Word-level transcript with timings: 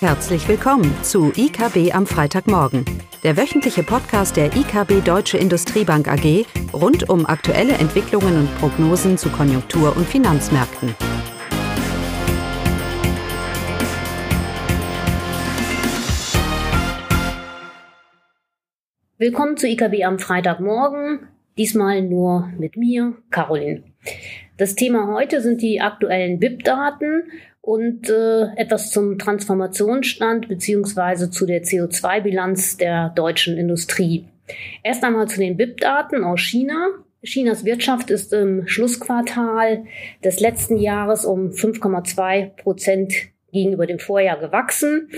Herzlich 0.00 0.46
willkommen 0.46 0.94
zu 1.02 1.32
IKB 1.34 1.94
am 1.94 2.06
Freitagmorgen, 2.06 2.84
der 3.24 3.38
wöchentliche 3.38 3.82
Podcast 3.82 4.36
der 4.36 4.54
IKB 4.54 5.02
Deutsche 5.02 5.38
Industriebank 5.38 6.06
AG 6.06 6.44
rund 6.74 7.08
um 7.08 7.24
aktuelle 7.24 7.72
Entwicklungen 7.72 8.40
und 8.40 8.58
Prognosen 8.58 9.16
zu 9.16 9.30
Konjunktur- 9.30 9.96
und 9.96 10.06
Finanzmärkten. 10.06 10.94
Willkommen 19.16 19.56
zu 19.56 19.66
IKB 19.66 20.04
am 20.04 20.18
Freitagmorgen, 20.18 21.26
diesmal 21.56 22.02
nur 22.02 22.50
mit 22.58 22.76
mir, 22.76 23.14
Caroline. 23.30 23.82
Das 24.58 24.74
Thema 24.74 25.06
heute 25.14 25.40
sind 25.40 25.62
die 25.62 25.80
aktuellen 25.80 26.38
BIP-Daten 26.38 27.30
und 27.66 28.08
äh, 28.08 28.44
etwas 28.54 28.92
zum 28.92 29.18
Transformationsstand 29.18 30.46
beziehungsweise 30.46 31.30
zu 31.30 31.46
der 31.46 31.64
CO2-Bilanz 31.64 32.76
der 32.76 33.08
deutschen 33.10 33.58
Industrie. 33.58 34.28
Erst 34.84 35.02
einmal 35.02 35.26
zu 35.26 35.40
den 35.40 35.56
BIP-Daten 35.56 36.22
aus 36.22 36.40
China. 36.40 36.86
Chinas 37.24 37.64
Wirtschaft 37.64 38.10
ist 38.10 38.32
im 38.32 38.68
Schlussquartal 38.68 39.82
des 40.22 40.38
letzten 40.38 40.76
Jahres 40.76 41.24
um 41.24 41.50
5,2 41.50 42.50
Prozent 42.50 43.12
gegenüber 43.50 43.86
dem 43.86 43.98
Vorjahr 43.98 44.38
gewachsen. 44.38 45.08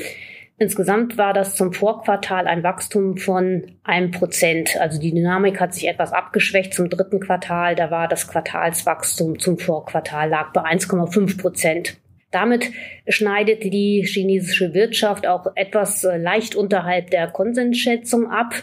Insgesamt 0.56 1.18
war 1.18 1.34
das 1.34 1.54
zum 1.54 1.74
Vorquartal 1.74 2.46
ein 2.46 2.62
Wachstum 2.62 3.18
von 3.18 3.72
einem 3.84 4.10
Prozent. 4.10 4.80
Also 4.80 4.98
die 4.98 5.12
Dynamik 5.12 5.60
hat 5.60 5.74
sich 5.74 5.86
etwas 5.86 6.14
abgeschwächt 6.14 6.72
zum 6.72 6.88
dritten 6.88 7.20
Quartal. 7.20 7.74
Da 7.74 7.90
war 7.90 8.08
das 8.08 8.26
Quartalswachstum 8.26 9.38
zum 9.38 9.58
Vorquartal 9.58 10.30
lag 10.30 10.54
bei 10.54 10.62
1,5 10.62 11.38
Prozent. 11.38 11.98
Damit 12.30 12.70
schneidet 13.08 13.64
die 13.64 14.04
chinesische 14.06 14.74
Wirtschaft 14.74 15.26
auch 15.26 15.46
etwas 15.54 16.04
äh, 16.04 16.18
leicht 16.18 16.54
unterhalb 16.54 17.10
der 17.10 17.28
Konsensschätzung 17.28 18.30
ab. 18.30 18.54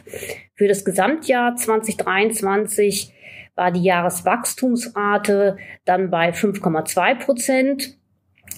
Für 0.54 0.68
das 0.68 0.86
Gesamtjahr 0.86 1.56
2023 1.56 3.12
war 3.56 3.72
die 3.72 3.84
Jahreswachstumsrate 3.84 5.58
dann 5.86 6.12
bei 6.12 6.30
5,2 6.30 7.16
Prozent. 7.16 7.98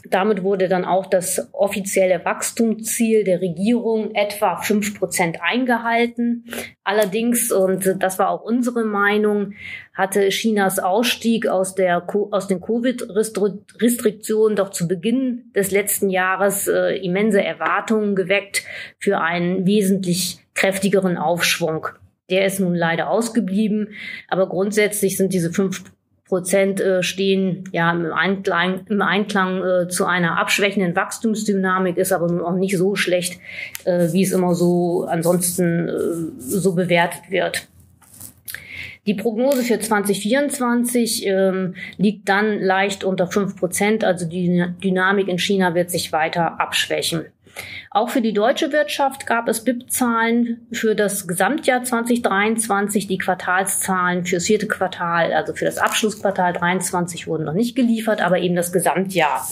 Damit 0.09 0.43
wurde 0.43 0.67
dann 0.67 0.85
auch 0.85 1.05
das 1.05 1.49
offizielle 1.53 2.23
Wachstumsziel 2.23 3.23
der 3.23 3.41
Regierung 3.41 4.13
etwa 4.15 4.57
fünf 4.57 4.97
Prozent 4.97 5.39
eingehalten. 5.41 6.45
Allerdings, 6.83 7.51
und 7.51 7.95
das 7.99 8.19
war 8.19 8.29
auch 8.29 8.41
unsere 8.41 8.85
Meinung, 8.85 9.53
hatte 9.93 10.29
Chinas 10.29 10.79
Ausstieg 10.79 11.47
aus, 11.47 11.75
der, 11.75 12.07
aus 12.31 12.47
den 12.47 12.61
Covid-Restriktionen 12.61 14.55
doch 14.55 14.69
zu 14.69 14.87
Beginn 14.87 15.51
des 15.55 15.71
letzten 15.71 16.09
Jahres 16.09 16.67
äh, 16.67 16.97
immense 16.97 17.43
Erwartungen 17.43 18.15
geweckt 18.15 18.63
für 18.99 19.19
einen 19.19 19.65
wesentlich 19.65 20.39
kräftigeren 20.53 21.17
Aufschwung. 21.17 21.87
Der 22.29 22.45
ist 22.45 22.59
nun 22.59 22.75
leider 22.75 23.09
ausgeblieben, 23.09 23.89
aber 24.27 24.49
grundsätzlich 24.49 25.17
sind 25.17 25.33
diese 25.33 25.51
fünf 25.51 25.83
Prozent 26.27 26.81
äh, 26.81 27.03
stehen 27.03 27.63
ja 27.71 27.91
im 27.91 28.11
Einklang, 28.11 28.85
im 28.89 29.01
Einklang 29.01 29.63
äh, 29.63 29.87
zu 29.87 30.05
einer 30.05 30.37
abschwächenden 30.37 30.95
Wachstumsdynamik, 30.95 31.97
ist 31.97 32.11
aber 32.11 32.27
nun 32.27 32.41
auch 32.41 32.55
nicht 32.55 32.77
so 32.77 32.95
schlecht, 32.95 33.39
äh, 33.85 34.11
wie 34.11 34.23
es 34.23 34.31
immer 34.31 34.53
so 34.53 35.05
ansonsten 35.09 35.87
äh, 35.87 35.91
so 36.39 36.75
bewertet 36.75 37.29
wird. 37.29 37.67
Die 39.05 39.13
Prognose 39.13 39.63
für 39.63 39.79
2024 39.79 41.25
ähm, 41.25 41.75
liegt 41.97 42.27
dann 42.27 42.59
leicht 42.59 43.05
unter 43.05 43.27
fünf 43.27 43.55
Prozent, 43.55 44.03
also 44.03 44.27
die 44.27 44.65
Dynamik 44.83 45.29
in 45.29 45.39
China 45.39 45.75
wird 45.75 45.89
sich 45.89 46.11
weiter 46.11 46.59
abschwächen. 46.59 47.25
Auch 47.97 48.09
für 48.09 48.21
die 48.21 48.31
deutsche 48.31 48.71
Wirtschaft 48.71 49.25
gab 49.25 49.47
es 49.47 49.63
BIP-Zahlen 49.63 50.67
für 50.71 50.93
das 50.93 51.27
Gesamtjahr 51.27 51.83
2023. 51.83 53.07
Die 53.07 53.17
Quartalszahlen 53.17 54.23
fürs 54.23 54.45
vierte 54.45 54.67
Quartal, 54.67 55.33
also 55.33 55.55
für 55.55 55.65
das 55.65 55.79
Abschlussquartal 55.79 56.53
23 56.53 57.25
wurden 57.25 57.45
noch 57.45 57.55
nicht 57.55 57.75
geliefert, 57.75 58.21
aber 58.21 58.37
eben 58.37 58.55
das 58.55 58.71
Gesamtjahr. 58.71 59.43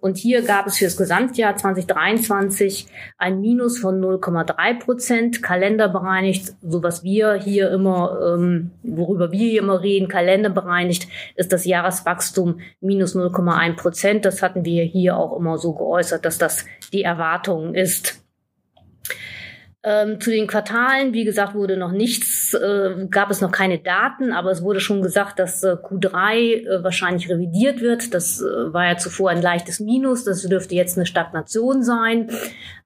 Und 0.00 0.16
hier 0.16 0.40
gab 0.40 0.66
es 0.66 0.78
für 0.78 0.86
das 0.86 0.96
Gesamtjahr 0.96 1.54
2023 1.54 2.86
ein 3.18 3.42
Minus 3.42 3.78
von 3.78 4.00
0,3 4.00 4.78
Prozent, 4.78 5.42
kalenderbereinigt, 5.42 6.54
so 6.62 6.82
was 6.82 7.04
wir 7.04 7.34
hier 7.34 7.70
immer, 7.70 8.18
ähm, 8.34 8.70
worüber 8.82 9.32
wir 9.32 9.50
hier 9.50 9.60
immer 9.60 9.82
reden, 9.82 10.08
kalenderbereinigt, 10.08 11.08
ist 11.36 11.52
das 11.52 11.66
Jahreswachstum 11.66 12.60
minus 12.80 13.14
0,1 13.14 13.76
Prozent. 13.76 14.24
Das 14.24 14.40
hatten 14.40 14.64
wir 14.64 14.82
hier 14.82 15.18
auch 15.18 15.36
immer 15.38 15.58
so 15.58 15.74
geäußert, 15.74 16.24
dass 16.24 16.38
das 16.38 16.64
die 16.92 17.02
Erwartung 17.02 17.74
ist. 17.74 18.22
Ähm, 19.84 20.20
zu 20.20 20.30
den 20.30 20.46
Quartalen, 20.46 21.12
wie 21.12 21.24
gesagt, 21.24 21.54
wurde 21.54 21.76
noch 21.76 21.90
nichts, 21.90 22.54
äh, 22.54 23.08
gab 23.10 23.30
es 23.30 23.40
noch 23.40 23.50
keine 23.50 23.80
Daten, 23.80 24.32
aber 24.32 24.52
es 24.52 24.62
wurde 24.62 24.78
schon 24.78 25.02
gesagt, 25.02 25.40
dass 25.40 25.64
äh, 25.64 25.72
Q3 25.72 26.34
äh, 26.34 26.84
wahrscheinlich 26.84 27.28
revidiert 27.28 27.80
wird. 27.80 28.14
Das 28.14 28.40
äh, 28.40 28.72
war 28.72 28.86
ja 28.86 28.96
zuvor 28.96 29.30
ein 29.30 29.42
leichtes 29.42 29.80
Minus, 29.80 30.22
das 30.22 30.42
dürfte 30.42 30.76
jetzt 30.76 30.96
eine 30.96 31.06
Stagnation 31.06 31.82
sein. 31.82 32.30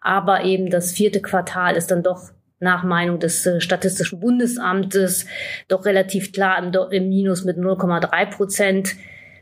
Aber 0.01 0.45
eben 0.45 0.71
das 0.71 0.93
vierte 0.93 1.21
Quartal 1.21 1.77
ist 1.77 1.91
dann 1.91 2.03
doch 2.03 2.31
nach 2.61 2.83
Meinung 2.83 3.19
des 3.19 3.45
äh, 3.45 3.61
Statistischen 3.61 4.21
Bundesamtes 4.21 5.27
doch 5.69 5.85
relativ 5.85 6.33
klar 6.33 6.59
im, 6.59 6.73
im 6.91 7.09
Minus 7.11 7.45
mit 7.45 7.59
0,3 7.59 8.35
Prozent 8.35 8.97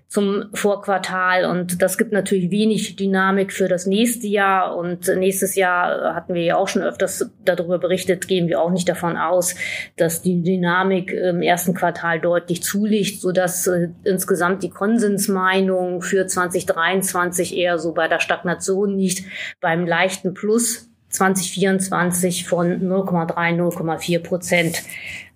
zum 0.09 0.45
Vorquartal. 0.55 1.45
Und 1.45 1.83
das 1.83 1.99
gibt 1.99 2.13
natürlich 2.13 2.51
wenig 2.51 2.97
Dynamik 2.97 3.53
für 3.53 3.69
das 3.69 3.87
nächste 3.87 4.27
Jahr. 4.27 4.77
Und 4.77 5.09
nächstes 5.09 5.57
Jahr 5.57 6.15
hatten 6.15 6.35
wir 6.35 6.43
ja 6.43 6.57
auch 6.57 6.69
schon 6.69 6.83
öfters 6.83 7.31
darüber 7.45 7.79
berichtet, 7.79 8.29
gehen 8.29 8.49
wir 8.49 8.61
auch 8.61 8.71
nicht 8.71 8.89
davon 8.89 9.17
aus, 9.17 9.55
dass 9.97 10.23
die 10.23 10.43
Dynamik 10.43 11.13
im 11.13 11.43
ersten 11.43 11.75
Quartal 11.75 12.21
deutlich 12.21 12.63
zulegt, 12.63 13.21
sodass 13.21 13.67
äh, 13.67 13.89
insgesamt 14.05 14.63
die 14.63 14.71
Konsensmeinung 14.71 16.01
für 16.01 16.27
2023 16.27 17.57
eher 17.57 17.79
so 17.79 17.93
bei 17.93 18.07
der 18.07 18.21
Stagnation 18.21 18.97
liegt, 18.97 19.25
beim 19.61 19.87
leichten 19.87 20.35
Plus 20.35 20.91
2024 21.09 22.47
von 22.47 22.81
0,3, 22.81 23.57
0,4 23.57 24.19
Prozent. 24.21 24.83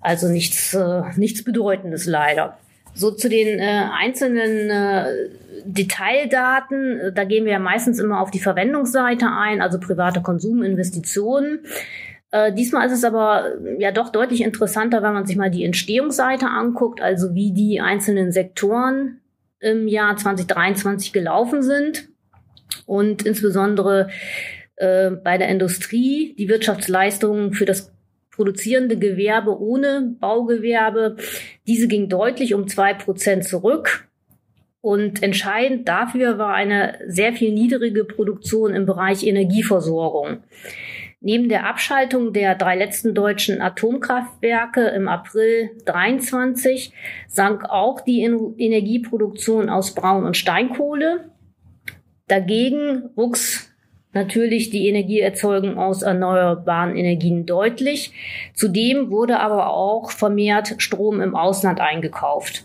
Also 0.01 0.29
nichts, 0.29 0.75
äh, 0.75 1.03
nichts 1.17 1.45
Bedeutendes 1.45 2.07
leider. 2.07 2.59
So 2.95 3.11
zu 3.11 3.29
den 3.29 3.59
äh, 3.59 3.85
einzelnen 3.93 4.71
äh, 4.71 5.29
Detaildaten, 5.65 7.13
da 7.15 7.25
gehen 7.25 7.45
wir 7.45 7.53
ja 7.53 7.59
meistens 7.59 7.99
immer 7.99 8.21
auf 8.21 8.31
die 8.31 8.41
Verwendungsseite 8.41 9.27
ein, 9.31 9.61
also 9.61 9.79
private 9.79 10.23
Konsuminvestitionen. 10.23 11.61
Äh, 12.31 12.53
diesmal 12.53 12.87
ist 12.87 12.93
es 12.93 13.05
aber 13.05 13.53
äh, 13.65 13.81
ja 13.81 13.91
doch 13.91 14.11
deutlich 14.11 14.43
interessanter, 14.43 15.03
wenn 15.03 15.15
man 15.15 15.27
sich 15.27 15.37
mal 15.37 15.51
die 15.51 15.65
Entstehungsseite 15.65 16.47
anguckt, 16.47 17.01
also 17.01 17.35
wie 17.35 17.53
die 17.53 17.81
einzelnen 17.81 18.33
Sektoren 18.33 19.21
im 19.61 19.89
Jahr 19.89 20.17
2023 20.17 21.13
gelaufen 21.13 21.63
sind 21.63 22.09
und 22.87 23.25
insbesondere 23.25 24.09
äh, 24.77 25.11
bei 25.11 25.39
der 25.39 25.49
Industrie 25.49 26.35
die 26.39 26.49
Wirtschaftsleistungen 26.49 27.53
für 27.53 27.65
das 27.65 27.93
produzierende 28.39 28.97
Gewerbe 28.97 29.61
ohne 29.61 30.15
Baugewerbe. 30.21 31.17
Diese 31.67 31.89
ging 31.89 32.09
deutlich 32.09 32.55
um 32.55 32.69
zwei 32.69 32.95
Prozent 32.95 33.45
zurück. 33.45 34.09
Und 34.81 35.25
entscheidend 35.25 35.89
dafür 35.89 36.39
war 36.39 36.55
eine 36.55 37.01
sehr 37.09 37.33
viel 37.33 37.53
niedrige 37.53 38.05
Produktion 38.05 38.77
im 38.77 38.87
Bereich 38.87 39.27
Energieversorgung. 39.27 40.45
Neben 41.21 41.49
der 41.49 41.67
Abschaltung 41.67 42.33
der 42.33 42.55
drei 42.55 42.77
letzten 42.77 43.13
deutschen 43.13 43.61
Atomkraftwerke 43.61 44.87
im 44.87 45.09
April 45.09 45.71
23 45.85 46.93
sank 47.27 47.65
auch 47.65 48.01
die 48.03 48.21
Energieproduktion 48.23 49.69
aus 49.69 49.97
Braun- 49.97 50.25
und 50.25 50.37
Steinkohle. 50.37 51.33
Dagegen 52.29 53.11
wuchs 53.17 53.69
natürlich 54.13 54.71
die 54.71 54.89
Energieerzeugung 54.89 55.79
aus 55.79 56.03
erneuerbaren 56.03 56.97
Energien 56.97 57.47
deutlich. 57.47 58.13
Zudem 58.55 59.11
wurde 59.11 59.41
aber 59.41 59.69
auch 59.71 60.11
vermehrt 60.11 60.75
Strom 60.79 61.21
im 61.21 61.37
Ausland 61.37 61.81
eingekauft. 61.81 62.65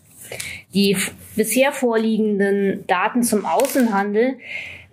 Die 0.74 0.98
bisher 1.36 1.72
vorliegenden 1.72 2.86
Daten 2.88 3.24
zum 3.24 3.46
Außenhandel 3.46 4.38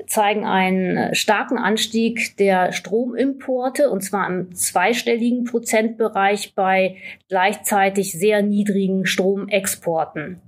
zeigen 0.07 0.45
einen 0.45 1.15
starken 1.15 1.57
Anstieg 1.57 2.37
der 2.37 2.73
Stromimporte 2.73 3.91
und 3.91 4.03
zwar 4.03 4.29
im 4.29 4.55
zweistelligen 4.55 5.45
Prozentbereich 5.45 6.55
bei 6.55 6.97
gleichzeitig 7.29 8.13
sehr 8.13 8.43
niedrigen 8.43 9.07
Stromexporten. 9.07 10.41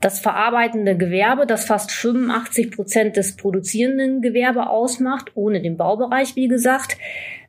Das 0.00 0.20
verarbeitende 0.20 0.96
Gewerbe, 0.96 1.46
das 1.46 1.64
fast 1.64 1.90
85 1.92 2.70
Prozent 2.70 3.16
des 3.16 3.36
produzierenden 3.36 4.22
Gewerbe 4.22 4.68
ausmacht, 4.68 5.32
ohne 5.34 5.60
den 5.60 5.76
Baubereich, 5.76 6.36
wie 6.36 6.48
gesagt, 6.48 6.96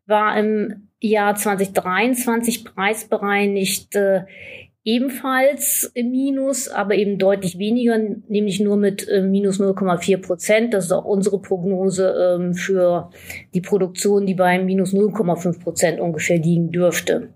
war 0.06 0.38
im 0.38 0.90
Jahr 1.00 1.36
2023 1.36 2.66
preisbereinigt 2.66 3.96
äh, 3.96 4.22
ebenfalls 4.88 5.92
im 5.96 6.12
Minus, 6.12 6.70
aber 6.70 6.96
eben 6.96 7.18
deutlich 7.18 7.60
weniger, 7.60 7.98
nämlich 7.98 8.62
nur 8.62 8.78
mit 8.78 9.06
äh, 9.10 9.22
minus 9.22 9.60
0,4 9.60 10.22
Prozent. 10.22 10.74
Das 10.74 10.86
ist 10.86 10.94
auch 10.94 11.04
unsere 11.04 11.42
Prognose 11.42 12.38
ähm, 12.40 12.54
für 12.54 13.12
die 13.54 13.60
Produktion, 13.60 14.26
die 14.26 14.34
bei 14.34 14.58
minus 14.60 14.94
0,5 14.94 15.62
Prozent 15.62 16.00
ungefähr 16.00 16.38
liegen 16.40 16.72
dürfte. 16.72 17.34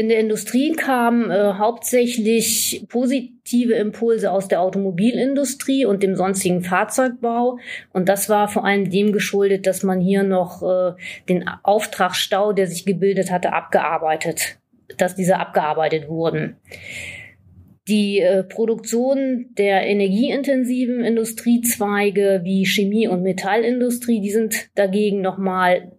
In 0.00 0.08
der 0.08 0.18
Industrie 0.18 0.72
kamen 0.72 1.30
äh, 1.30 1.52
hauptsächlich 1.58 2.86
positive 2.88 3.74
Impulse 3.74 4.32
aus 4.32 4.48
der 4.48 4.62
Automobilindustrie 4.62 5.84
und 5.84 6.02
dem 6.02 6.16
sonstigen 6.16 6.62
Fahrzeugbau. 6.62 7.58
Und 7.92 8.08
das 8.08 8.30
war 8.30 8.48
vor 8.48 8.64
allem 8.64 8.88
dem 8.88 9.12
geschuldet, 9.12 9.66
dass 9.66 9.82
man 9.82 10.00
hier 10.00 10.22
noch 10.22 10.62
äh, 10.62 10.94
den 11.28 11.44
Auftragsstau, 11.62 12.54
der 12.54 12.66
sich 12.66 12.86
gebildet 12.86 13.30
hatte, 13.30 13.52
abgearbeitet, 13.52 14.56
dass 14.96 15.16
diese 15.16 15.36
abgearbeitet 15.36 16.08
wurden. 16.08 16.56
Die 17.86 18.20
äh, 18.20 18.42
Produktion 18.42 19.50
der 19.58 19.86
energieintensiven 19.86 21.04
Industriezweige 21.04 22.40
wie 22.42 22.64
Chemie- 22.64 23.08
und 23.08 23.20
Metallindustrie, 23.22 24.22
die 24.22 24.30
sind 24.30 24.70
dagegen 24.76 25.20
nochmal 25.20 25.92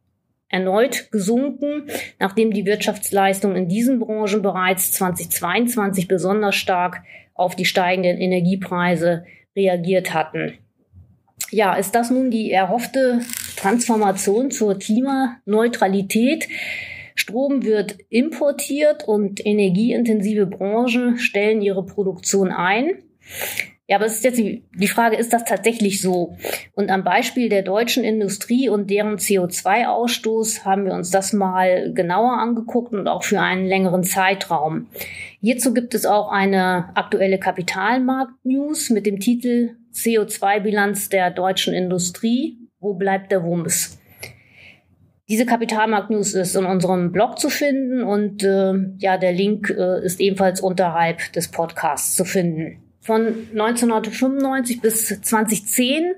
erneut 0.51 1.12
gesunken, 1.12 1.88
nachdem 2.19 2.51
die 2.51 2.65
Wirtschaftsleistungen 2.65 3.56
in 3.56 3.68
diesen 3.69 4.00
Branchen 4.00 4.42
bereits 4.42 4.92
2022 4.94 6.07
besonders 6.07 6.56
stark 6.56 7.03
auf 7.33 7.56
die 7.56 7.65
steigenden 7.65 8.18
Energiepreise 8.18 9.25
reagiert 9.56 10.13
hatten. 10.13 10.57
Ja, 11.50 11.74
ist 11.75 11.95
das 11.95 12.12
nun 12.12 12.31
die 12.31 12.51
erhoffte 12.51 13.21
Transformation 13.57 14.51
zur 14.51 14.77
Klimaneutralität? 14.77 16.48
Strom 17.15 17.63
wird 17.63 17.97
importiert 18.09 19.07
und 19.07 19.45
energieintensive 19.45 20.45
Branchen 20.45 21.18
stellen 21.18 21.62
ihre 21.62 21.86
Produktion 21.86 22.51
ein. 22.51 23.04
Ja, 23.88 23.98
aber 23.98 24.06
es 24.06 24.16
ist 24.16 24.24
jetzt 24.24 24.38
die, 24.38 24.63
die 24.74 24.88
Frage, 24.88 25.18
ist 25.18 25.33
das 25.33 25.44
tatsächlich 25.44 26.01
so? 26.01 26.38
Und 26.74 26.89
am 26.89 27.04
Beispiel 27.04 27.50
der 27.50 27.62
deutschen 27.62 28.04
Industrie 28.04 28.69
und 28.69 28.89
deren 28.89 29.18
CO2-Ausstoß 29.18 30.63
haben 30.63 30.86
wir 30.86 30.94
uns 30.94 31.12
das 31.12 31.33
mal 31.33 31.92
genauer 31.94 32.38
angeguckt 32.38 32.94
und 32.94 33.07
auch 33.07 33.24
für 33.24 33.42
einen 33.42 33.66
längeren 33.66 34.04
Zeitraum. 34.04 34.88
Hierzu 35.42 35.74
gibt 35.74 35.94
es 35.94 36.06
auch 36.06 36.31
eine 36.31 36.95
aktuelle 36.95 37.38
Kapitalmarkt-News 37.38 38.92
mit 38.92 39.06
dem 39.06 39.19
Titel 39.19 39.72
CO2-Bilanz 39.94 41.10
der 41.10 41.31
deutschen 41.31 41.74
Industrie. 41.74 42.57
Wo 42.80 42.94
bleibt 42.94 43.31
der 43.31 43.44
Wumms? 43.44 44.00
Diese 45.28 45.45
Kapitalmarkt-News 45.45 46.33
ist 46.33 46.56
in 46.56 46.66
unserem 46.66 47.12
Blog 47.12 47.39
zu 47.39 47.50
finden 47.50 48.04
und 48.04 48.44
äh, 48.44 48.74
ja, 49.00 49.18
der 49.18 49.31
Link 49.31 49.69
äh, 49.69 50.04
ist 50.04 50.19
ebenfalls 50.19 50.62
unterhalb 50.62 51.31
des 51.33 51.50
Podcasts 51.50 52.16
zu 52.16 52.25
finden. 52.25 52.90
Von 53.01 53.48
1995 53.51 54.80
bis 54.80 55.07
2010 55.07 56.13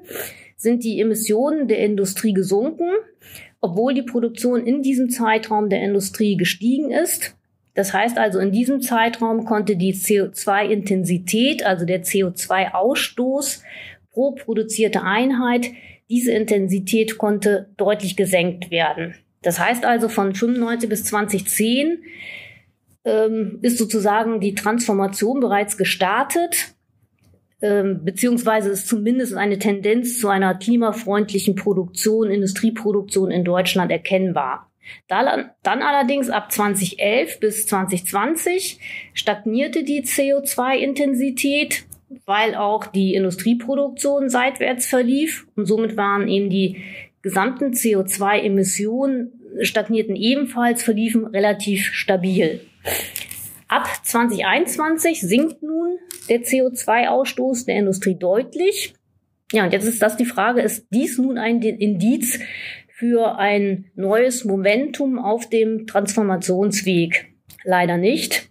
sind 0.58 0.84
die 0.84 1.00
Emissionen 1.00 1.70
der 1.70 1.80
Industrie 1.80 2.34
gesunken, 2.34 2.90
obwohl 3.62 3.94
die 3.94 4.04
Produktion 4.04 4.68
in 4.68 4.82
diesem 4.82 5.10
Zeitraum 5.10 5.70
der 5.70 5.82
Industrie 5.82 6.36
gestiegen 6.36 6.92
ist. 6.92 7.36
Das 7.74 7.94
heißt 7.94 8.18
also, 8.18 8.40
in 8.40 8.52
diesem 8.52 8.82
Zeitraum 8.82 9.46
konnte 9.46 9.78
die 9.78 9.94
CO2-Intensität, 9.94 11.66
also 11.66 11.86
der 11.86 12.04
CO2-Ausstoß 12.04 13.62
pro 14.12 14.32
produzierte 14.32 15.04
Einheit, 15.04 15.72
diese 16.10 16.34
Intensität 16.34 17.18
konnte 17.18 17.70
deutlich 17.78 18.18
gesenkt 18.18 18.70
werden. 18.72 19.16
Das 19.42 19.58
heißt 19.58 19.86
also, 19.86 20.10
von 20.10 20.36
95 20.36 20.90
bis 20.90 21.06
2010 21.06 22.04
ähm, 23.06 23.60
ist 23.62 23.78
sozusagen 23.78 24.40
die 24.40 24.56
Transformation 24.56 25.40
bereits 25.40 25.78
gestartet, 25.78 26.76
ähm, 27.62 28.04
beziehungsweise 28.04 28.70
ist 28.70 28.88
zumindest 28.88 29.36
eine 29.36 29.58
Tendenz 29.58 30.20
zu 30.20 30.28
einer 30.28 30.56
klimafreundlichen 30.56 31.56
Produktion, 31.56 32.30
Industrieproduktion 32.30 33.32
in 33.32 33.44
Deutschland 33.44 33.92
erkennbar. 33.92 34.70
Dann, 35.08 35.50
dann 35.64 35.82
allerdings 35.82 36.30
ab 36.30 36.52
2011 36.52 37.40
bis 37.40 37.68
2020 37.68 38.80
stagnierte 39.14 39.84
die 39.84 40.04
CO2-Intensität, 40.04 41.86
weil 42.26 42.56
auch 42.56 42.86
die 42.86 43.16
Industrieproduktion 43.16 44.30
seitwärts 44.30 44.86
verlief 44.86 45.48
und 45.56 45.66
somit 45.66 45.96
waren 45.96 46.28
eben 46.28 46.50
die 46.50 46.84
gesamten 47.22 47.72
CO2-Emissionen 47.72 49.32
stagnierten 49.62 50.16
ebenfalls, 50.16 50.84
verliefen 50.84 51.26
relativ 51.28 51.94
stabil. 51.94 52.60
Ab 53.68 53.88
2021 54.04 55.22
sinkt 55.22 55.64
nun 55.64 55.98
der 56.30 56.42
CO2-Ausstoß 56.42 57.66
der 57.66 57.78
Industrie 57.78 58.16
deutlich. 58.16 58.94
Ja, 59.52 59.66
und 59.66 59.74
jetzt 59.74 59.86
ist 59.86 60.02
das 60.02 60.18
die 60.18 60.26
Frage, 60.26 60.62
ist 60.62 60.88
dies 60.92 61.18
nun 61.18 61.38
ein 61.38 61.62
Indiz 61.62 62.40
für 62.96 63.38
ein 63.38 63.86
neues 63.96 64.46
Momentum 64.46 65.20
auf 65.20 65.50
dem 65.50 65.88
Transformationsweg? 65.88 67.34
Leider 67.64 67.98
nicht. 67.98 68.50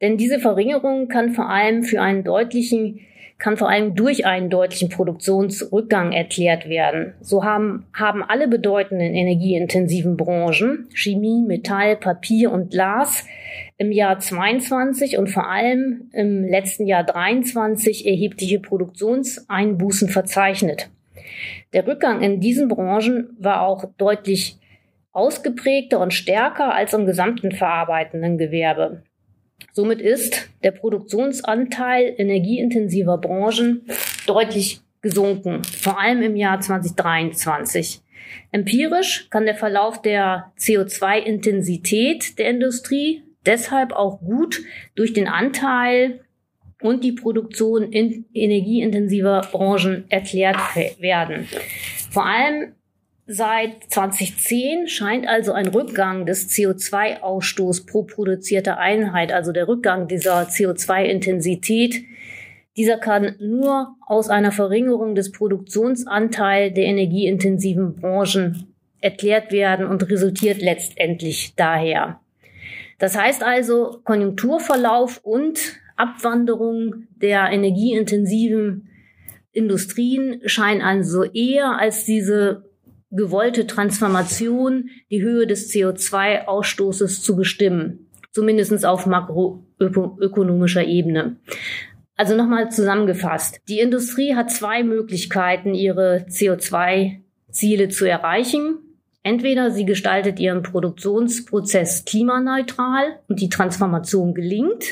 Denn 0.00 0.16
diese 0.16 0.38
Verringerung 0.38 1.08
kann 1.08 1.32
vor 1.32 1.48
allem 1.48 1.82
für 1.82 2.00
einen 2.00 2.24
deutlichen 2.24 3.00
kann 3.38 3.56
vor 3.56 3.68
allem 3.68 3.94
durch 3.94 4.26
einen 4.26 4.50
deutlichen 4.50 4.88
Produktionsrückgang 4.88 6.12
erklärt 6.12 6.68
werden. 6.68 7.14
So 7.20 7.44
haben, 7.44 7.86
haben 7.94 8.24
alle 8.24 8.48
bedeutenden 8.48 9.14
energieintensiven 9.14 10.16
Branchen, 10.16 10.88
Chemie, 10.92 11.44
Metall, 11.46 11.96
Papier 11.96 12.50
und 12.50 12.70
Glas, 12.70 13.24
im 13.76 13.92
Jahr 13.92 14.18
22 14.18 15.18
und 15.18 15.30
vor 15.30 15.48
allem 15.48 16.10
im 16.12 16.44
letzten 16.44 16.86
Jahr 16.86 17.04
23 17.04 18.06
erhebliche 18.06 18.58
Produktionseinbußen 18.58 20.08
verzeichnet. 20.08 20.90
Der 21.72 21.86
Rückgang 21.86 22.20
in 22.22 22.40
diesen 22.40 22.66
Branchen 22.66 23.36
war 23.38 23.62
auch 23.62 23.84
deutlich 23.98 24.58
ausgeprägter 25.12 26.00
und 26.00 26.12
stärker 26.12 26.74
als 26.74 26.92
im 26.92 27.06
gesamten 27.06 27.52
verarbeitenden 27.52 28.36
Gewerbe. 28.36 29.02
Somit 29.72 30.00
ist 30.00 30.48
der 30.62 30.72
Produktionsanteil 30.72 32.14
energieintensiver 32.16 33.18
Branchen 33.18 33.82
deutlich 34.26 34.80
gesunken, 35.00 35.62
vor 35.64 35.98
allem 35.98 36.22
im 36.22 36.36
Jahr 36.36 36.60
2023. 36.60 38.00
Empirisch 38.50 39.28
kann 39.30 39.46
der 39.46 39.54
Verlauf 39.54 40.02
der 40.02 40.52
CO2-Intensität 40.58 42.38
der 42.38 42.50
Industrie 42.50 43.22
deshalb 43.46 43.92
auch 43.92 44.20
gut 44.20 44.62
durch 44.94 45.12
den 45.12 45.28
Anteil 45.28 46.20
und 46.82 47.02
die 47.04 47.12
Produktion 47.12 47.92
in 47.92 48.26
energieintensiver 48.34 49.42
Branchen 49.50 50.04
erklärt 50.08 50.58
werden. 51.00 51.48
Vor 52.10 52.26
allem 52.26 52.74
Seit 53.30 53.84
2010 53.90 54.88
scheint 54.88 55.28
also 55.28 55.52
ein 55.52 55.66
Rückgang 55.66 56.24
des 56.24 56.48
CO2-Ausstoß 56.48 57.86
pro 57.86 58.04
produzierte 58.04 58.78
Einheit, 58.78 59.32
also 59.32 59.52
der 59.52 59.68
Rückgang 59.68 60.08
dieser 60.08 60.44
CO2-Intensität, 60.44 62.04
dieser 62.78 62.96
kann 62.96 63.36
nur 63.38 63.96
aus 64.06 64.30
einer 64.30 64.50
Verringerung 64.50 65.14
des 65.14 65.30
Produktionsanteils 65.30 66.72
der 66.72 66.86
energieintensiven 66.86 67.96
Branchen 67.96 68.72
erklärt 69.02 69.52
werden 69.52 69.86
und 69.86 70.08
resultiert 70.08 70.62
letztendlich 70.62 71.52
daher. 71.54 72.20
Das 72.98 73.14
heißt 73.14 73.42
also, 73.42 74.00
Konjunkturverlauf 74.04 75.20
und 75.22 75.60
Abwanderung 75.96 77.08
der 77.20 77.50
energieintensiven 77.50 78.88
Industrien 79.52 80.40
scheinen 80.46 80.80
also 80.80 81.24
eher 81.24 81.78
als 81.78 82.06
diese 82.06 82.67
gewollte 83.10 83.66
Transformation 83.66 84.90
die 85.10 85.22
Höhe 85.22 85.46
des 85.46 85.72
CO2-Ausstoßes 85.72 87.22
zu 87.22 87.36
bestimmen, 87.36 88.10
zumindest 88.32 88.84
auf 88.84 89.06
makroökonomischer 89.06 90.84
Ebene. 90.84 91.36
Also 92.16 92.34
nochmal 92.34 92.70
zusammengefasst. 92.70 93.60
Die 93.68 93.78
Industrie 93.78 94.34
hat 94.34 94.50
zwei 94.50 94.82
Möglichkeiten, 94.82 95.74
ihre 95.74 96.26
CO2-Ziele 96.28 97.88
zu 97.88 98.04
erreichen. 98.06 98.78
Entweder 99.22 99.70
sie 99.70 99.84
gestaltet 99.84 100.40
ihren 100.40 100.62
Produktionsprozess 100.62 102.04
klimaneutral 102.04 103.20
und 103.28 103.40
die 103.40 103.48
Transformation 103.48 104.34
gelingt, 104.34 104.84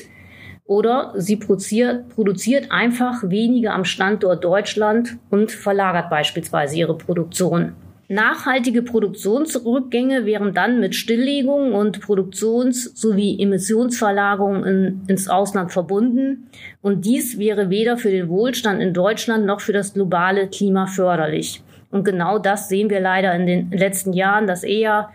oder 0.66 1.12
sie 1.16 1.36
produziert, 1.36 2.08
produziert 2.08 2.72
einfach 2.72 3.22
weniger 3.22 3.72
am 3.72 3.84
Standort 3.84 4.42
Deutschland 4.42 5.16
und 5.30 5.52
verlagert 5.52 6.10
beispielsweise 6.10 6.76
ihre 6.76 6.98
Produktion. 6.98 7.76
Nachhaltige 8.08 8.82
Produktionsrückgänge 8.82 10.26
wären 10.26 10.54
dann 10.54 10.78
mit 10.78 10.94
Stilllegung 10.94 11.74
und 11.74 12.00
Produktions- 12.00 12.92
sowie 12.94 13.42
Emissionsverlagerung 13.42 14.64
in, 14.64 15.02
ins 15.08 15.28
Ausland 15.28 15.72
verbunden. 15.72 16.48
Und 16.82 17.04
dies 17.04 17.36
wäre 17.38 17.68
weder 17.68 17.96
für 17.96 18.10
den 18.10 18.28
Wohlstand 18.28 18.80
in 18.80 18.94
Deutschland 18.94 19.44
noch 19.44 19.60
für 19.60 19.72
das 19.72 19.94
globale 19.94 20.46
Klima 20.46 20.86
förderlich. 20.86 21.62
Und 21.90 22.04
genau 22.04 22.38
das 22.38 22.68
sehen 22.68 22.90
wir 22.90 23.00
leider 23.00 23.34
in 23.34 23.46
den 23.46 23.70
letzten 23.72 24.12
Jahren, 24.12 24.46
dass 24.46 24.62
eher 24.62 25.10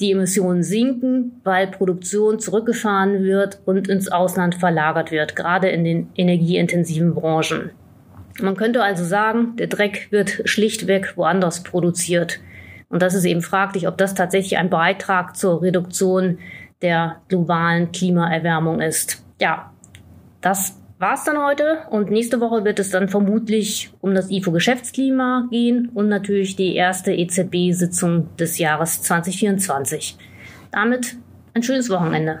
die 0.00 0.10
Emissionen 0.10 0.64
sinken, 0.64 1.40
weil 1.44 1.68
Produktion 1.68 2.40
zurückgefahren 2.40 3.22
wird 3.22 3.60
und 3.64 3.88
ins 3.88 4.10
Ausland 4.10 4.56
verlagert 4.56 5.12
wird, 5.12 5.36
gerade 5.36 5.68
in 5.68 5.84
den 5.84 6.08
energieintensiven 6.16 7.14
Branchen. 7.14 7.70
Man 8.40 8.56
könnte 8.56 8.82
also 8.82 9.04
sagen, 9.04 9.56
der 9.56 9.68
Dreck 9.68 10.08
wird 10.10 10.42
schlichtweg 10.44 11.16
woanders 11.16 11.62
produziert. 11.62 12.40
Und 12.88 13.02
das 13.02 13.14
ist 13.14 13.24
eben 13.24 13.42
fraglich, 13.42 13.88
ob 13.88 13.98
das 13.98 14.14
tatsächlich 14.14 14.58
ein 14.58 14.70
Beitrag 14.70 15.36
zur 15.36 15.62
Reduktion 15.62 16.38
der 16.82 17.16
globalen 17.28 17.92
Klimaerwärmung 17.92 18.80
ist. 18.80 19.24
Ja, 19.40 19.72
das 20.40 20.80
war's 20.98 21.24
dann 21.24 21.42
heute 21.42 21.78
und 21.90 22.10
nächste 22.10 22.40
Woche 22.40 22.64
wird 22.64 22.78
es 22.78 22.90
dann 22.90 23.08
vermutlich 23.08 23.92
um 24.00 24.14
das 24.14 24.30
IFO-Geschäftsklima 24.30 25.48
gehen 25.50 25.90
und 25.92 26.08
natürlich 26.08 26.56
die 26.56 26.74
erste 26.76 27.12
EZB-Sitzung 27.12 28.34
des 28.36 28.58
Jahres 28.58 29.02
2024. 29.02 30.16
Damit 30.70 31.16
ein 31.52 31.62
schönes 31.62 31.90
Wochenende. 31.90 32.40